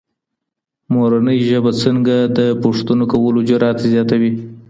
[0.93, 4.31] مورنۍ ژب څنګه د پوښتنو کولو جرئت زياتوي؟